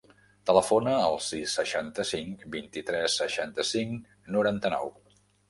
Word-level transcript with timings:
Telefona 0.49 0.93
al 1.09 1.17
sis, 1.25 1.53
seixanta-cinc, 1.59 2.41
vint-i-tres, 2.57 3.19
seixanta-cinc, 3.21 4.19
noranta-nou. 4.39 4.93